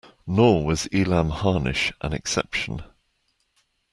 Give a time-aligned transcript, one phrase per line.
[0.25, 2.81] Nor was Elam Harnish an exception.